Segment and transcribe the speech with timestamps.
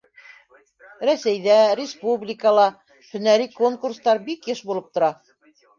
[1.09, 2.67] Рәсәйҙә, республикала
[3.13, 5.17] һөнәри конкурстар бик йыш булып тора.